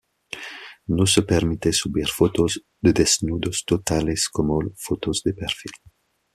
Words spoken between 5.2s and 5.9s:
de perfil.